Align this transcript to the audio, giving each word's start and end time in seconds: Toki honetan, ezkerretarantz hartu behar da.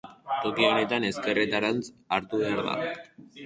Toki 0.45 0.65
honetan, 0.69 1.05
ezkerretarantz 1.11 1.85
hartu 2.19 2.43
behar 2.45 2.67
da. 2.73 2.77